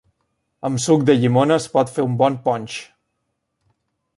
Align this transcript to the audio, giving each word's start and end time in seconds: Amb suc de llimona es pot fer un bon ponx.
Amb 0.69 0.81
suc 0.85 1.03
de 1.09 1.15
llimona 1.19 1.57
es 1.63 1.67
pot 1.75 1.93
fer 1.99 2.07
un 2.07 2.15
bon 2.23 2.39
ponx. 2.49 2.79